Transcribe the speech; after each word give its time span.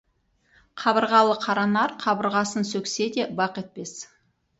Қабырғалы 0.83 1.35
қара 1.43 1.65
нар 1.73 1.93
қабырғасын 2.05 2.65
сөксе 2.71 3.07
де, 3.19 3.27
бақ 3.41 3.61
етпес. 3.63 3.93